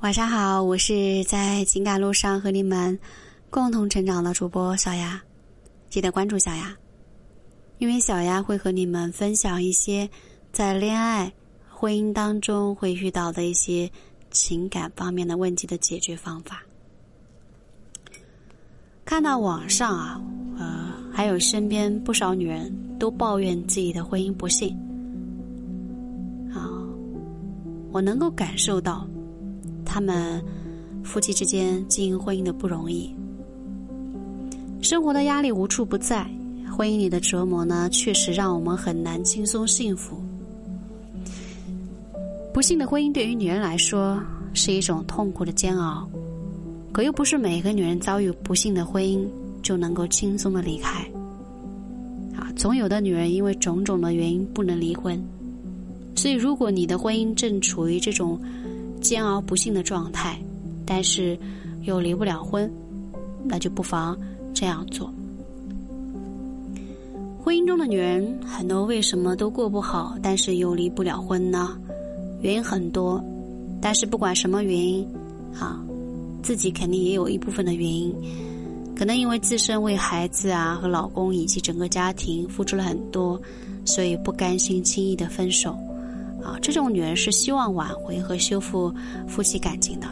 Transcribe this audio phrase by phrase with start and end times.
[0.00, 2.96] 晚上好，我是在情感路上和你们
[3.50, 5.20] 共同成长的主播小丫，
[5.90, 6.72] 记得关注小丫，
[7.78, 10.08] 因为小丫会和你们分享一些
[10.52, 11.32] 在恋爱、
[11.68, 13.90] 婚姻当中会遇到的一些
[14.30, 16.62] 情感方面的问题的解决方法。
[19.04, 20.20] 看到网上啊，
[20.60, 24.70] 呃，还有身边不少女人都抱怨自己的婚姻不幸，
[26.54, 26.70] 啊，
[27.90, 29.04] 我能够感受到。
[29.98, 30.40] 他们
[31.02, 33.12] 夫妻之间经营婚姻的不容易，
[34.80, 36.24] 生活的压力无处不在，
[36.70, 40.16] 婚姻里的折磨呢，确实让我们很难轻松幸福。
[42.54, 44.22] 不幸的婚姻对于女人来说
[44.54, 46.08] 是一种痛苦的煎熬，
[46.92, 49.26] 可又不是每个女人遭遇不幸的婚姻
[49.64, 51.00] 就能够轻松的离开。
[52.36, 55.20] 啊，总有的女人因为种种的原因不能离婚，
[56.14, 58.40] 所以如果你的婚姻正处于这种。
[59.00, 60.38] 煎熬不幸的状态，
[60.84, 61.38] 但是
[61.82, 62.70] 又离不了婚，
[63.44, 64.16] 那就不妨
[64.52, 65.12] 这样做。
[67.42, 71.78] 婚姻中的女人很多，为什么都过不好，但是又离不了婚呢？
[72.42, 73.22] 原因很多，
[73.80, 75.06] 但是不管什么原因，
[75.58, 75.82] 啊，
[76.42, 78.14] 自己肯定也有一部分的原因，
[78.94, 83.40] 可能因为自身为孩子啊和老公以及整个家庭付出了很多，
[83.84, 85.74] 所以不甘心轻易的分手。
[86.42, 88.94] 啊，这种女人是希望挽回和修复
[89.26, 90.06] 夫妻感情的。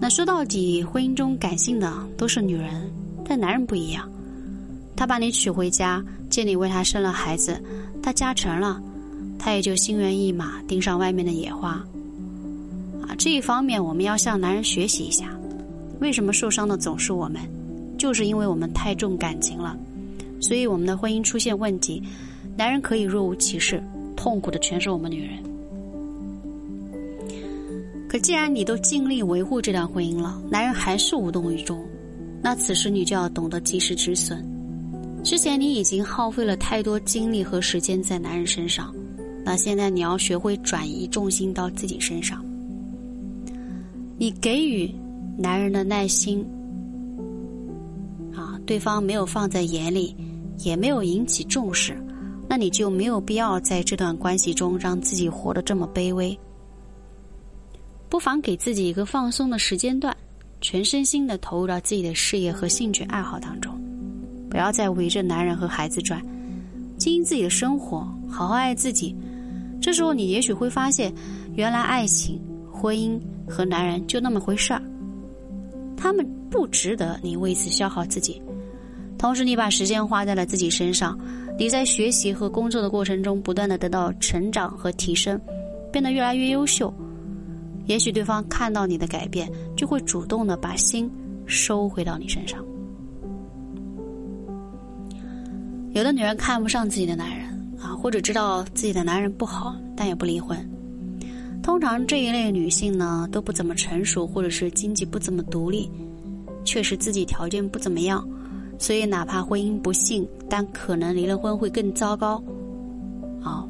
[0.00, 2.90] 那说到底，婚姻中感性的都是女人，
[3.24, 4.08] 但男人不一样。
[4.96, 7.60] 他把你娶回家，见你为他生了孩子，
[8.02, 8.80] 他家成了，
[9.38, 11.70] 他也就心猿意马，盯上外面的野花。
[13.02, 15.26] 啊，这一方面我们要向男人学习一下。
[16.00, 17.40] 为什么受伤的总是我们？
[17.96, 19.76] 就是因为我们太重感情了，
[20.40, 22.02] 所以我们的婚姻出现问题，
[22.56, 23.80] 男人可以若无其事。
[24.22, 25.42] 痛苦的全是我们女人。
[28.08, 31.84] 可既然你都尽力维护这段婚姻了，男人还是无动于衷，
[32.40, 34.46] 那此时你就要懂得及时止损。
[35.24, 38.94] 之前你已经耗费了太多精力和时间在男人身上，
[39.44, 42.44] 那现在你要学会转移重心到自己身上。
[44.18, 44.88] 你给予
[45.36, 46.46] 男人的耐心，
[48.36, 50.14] 啊，对方没有放在眼里，
[50.58, 52.00] 也没有引起重视。
[52.52, 56.38] 那你就没有必要在这段关系中让自己活得这么卑微。
[58.10, 60.14] 不妨给自己一个放松的时间段，
[60.60, 63.74] 全身心的投入到自己的事业和兴趣爱好当中，
[64.50, 66.22] 不要再围着男人和孩子转，
[66.98, 69.16] 经营自己的生活，好好爱自己。
[69.80, 71.10] 这时候你也许会发现，
[71.54, 72.38] 原来爱情、
[72.70, 73.18] 婚姻
[73.48, 74.82] 和男人就那么回事儿，
[75.96, 78.42] 他们不值得你为此消耗自己。
[79.22, 81.16] 同时，你把时间花在了自己身上。
[81.56, 85.40] 你在学习和工作的过程中，不断的得到成长和提升，
[85.92, 86.92] 变得越来越优秀。
[87.86, 91.08] 也许对方看到你的改变，就会主动的把心
[91.46, 92.58] 收回到你身上。
[95.92, 97.46] 有的女人看不上自己的男人
[97.80, 100.58] 啊，或者知道自己的男人不好，但也不离婚。
[101.62, 105.88] 通常这一类女性呢，都不怎么成熟，或者是经济不怎么独立，
[106.64, 108.28] 确实自己条件不怎么样。
[108.82, 112.42] 所以，哪怕婚姻不幸，但可能离了婚会更糟糕。
[113.44, 113.64] 哦，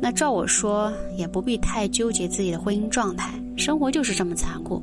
[0.00, 3.32] 那照我说，也不必太纠结自己的婚姻状态。
[3.56, 4.82] 生活就是这么残酷，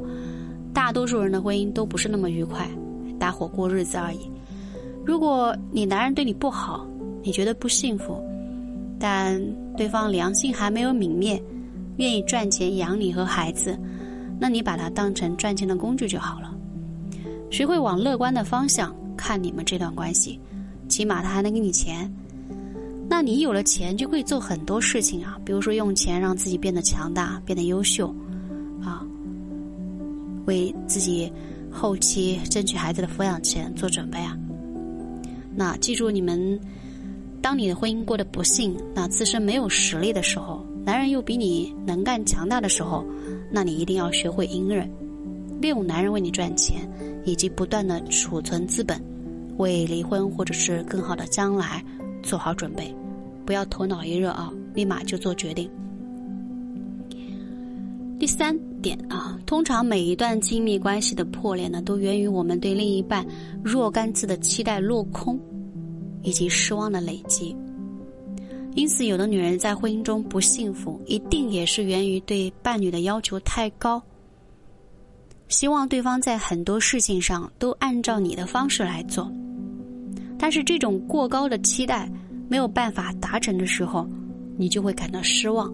[0.74, 2.70] 大多数人的婚姻都不是那么愉快，
[3.20, 4.32] 搭伙过日子而已。
[5.06, 6.88] 如果你男人对你不好，
[7.22, 8.18] 你觉得不幸福，
[8.98, 11.38] 但对方良心还没有泯灭，
[11.98, 13.78] 愿意赚钱养你和孩子，
[14.40, 16.56] 那你把他当成赚钱的工具就好了。
[17.52, 18.96] 学会往乐观的方向。
[19.20, 20.40] 看你们这段关系，
[20.88, 22.10] 起码他还能给你钱，
[23.10, 28.16] 那你有了钱就可以做很多事情啊，比如说用钱让自己变得强大、变得优秀，
[28.82, 29.06] 啊，
[30.46, 31.30] 为自己
[31.70, 34.38] 后期争取孩子的抚养权做准备啊。
[35.54, 36.58] 那记住，你们
[37.42, 43.06] 当你的婚姻过得不幸，那自身没有实力的时候，男人又比你能干强大的时候，
[43.52, 44.90] 那你一定要学会隐忍，
[45.60, 46.90] 利用男人为你赚钱。
[47.26, 49.00] 以及不断的储存资本，
[49.58, 51.84] 为离婚或者是更好的将来
[52.24, 52.96] 做好准备，
[53.46, 55.70] 不要头脑一热啊，立马就做决定。
[58.18, 63.24] 第三点啊，通常每一段亲密关系的破裂呢，都源于我们对另一半
[63.64, 65.40] 若干次的期待落空，
[66.24, 67.56] 以及失望的累积。
[68.76, 74.02] 因此，有的女人在婚姻中不幸福，一定也是源于对伴侣的要求太高。
[75.50, 79.30] 希望对方在很多事情上都按照你的方式来做，
[80.38, 82.10] 但是这种过高的期待
[82.48, 84.08] 没有办法达成的时候，
[84.58, 85.74] 你就会感到失望，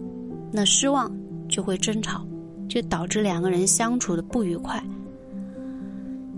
[0.51, 1.13] 那失望
[1.49, 2.25] 就会争吵，
[2.69, 4.81] 就导致两个人相处的不愉快。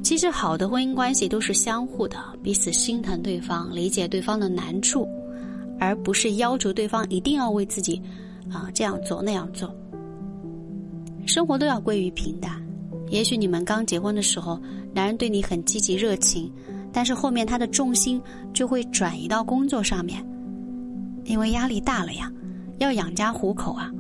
[0.02, 5.08] 其实，好的婚姻关系都是相互的，彼此心疼对方，理解对方的难处，
[5.80, 8.02] 而不是要求对方一定要为自己
[8.52, 9.72] 啊这样做那样做。
[11.28, 12.67] 生活都要归于平淡。
[13.10, 14.60] 也许你们刚结婚的时候，
[14.94, 16.52] 男人对你很积极热情，
[16.92, 18.22] 但是后面他的重心
[18.54, 20.26] 就会转移到工作上面，
[21.24, 22.32] 因为压力大了呀，
[22.80, 23.92] 要养家糊口啊，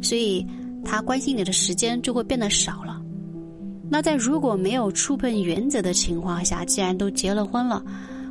[0.00, 0.46] 所以
[0.84, 3.02] 他关心你的时间就会变得少了。
[3.90, 7.82] 那在如果没有触碰原则的情况下，既然都结了婚了，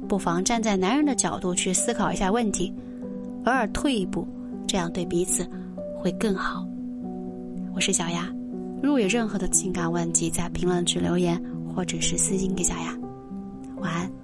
[0.08, 2.74] 不妨站在男人的角度去思考一下问题，
[3.46, 4.28] 偶尔退一步，
[4.68, 5.48] 这样对彼此
[5.98, 6.64] 会更好。
[7.76, 8.37] 我是小丫。
[8.82, 11.42] 如果有任何的情感问题，在评论区留言
[11.74, 12.98] 或者是私信给小雅。
[13.78, 14.17] 晚安。